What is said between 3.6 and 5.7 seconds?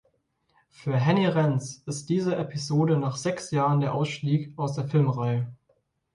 der Ausstieg aus der Filmreihe.